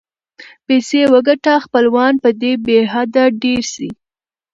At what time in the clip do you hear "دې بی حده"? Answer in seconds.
2.41-3.23